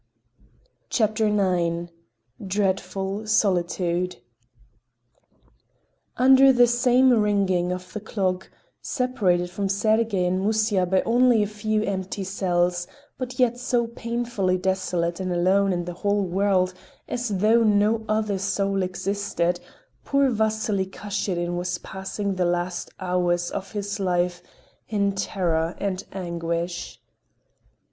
[0.89, 1.91] CHAPTER IX
[2.43, 4.15] DREADFUL SOLITUDE
[6.17, 8.49] Under the same ringing of the clock,
[8.81, 12.87] separated from Sergey and Musya by only a few empty cells,
[13.19, 16.73] but yet so painfully desolate and alone in the whole world
[17.07, 19.59] as though no other soul existed,
[20.03, 24.41] poor Vasily Kashirin was passing the last hours of his life
[24.87, 26.99] in terror and in anguish.